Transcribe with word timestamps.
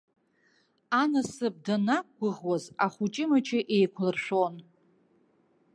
Анасыԥ 1.01 1.55
данақәгәыӷуаз, 1.65 2.63
ахәыҷ-мыҷы 2.85 3.59
еиқәлыршәон. 3.75 4.55